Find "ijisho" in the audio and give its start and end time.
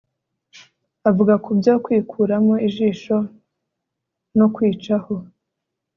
2.67-3.17